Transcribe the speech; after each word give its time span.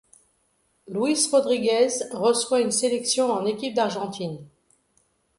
Luis 0.87 1.29
Rodríguez 1.31 2.01
reçoit 2.11 2.61
une 2.61 2.71
sélection 2.71 3.31
en 3.31 3.45
équipe 3.45 3.75
d'Argentine. 3.75 4.43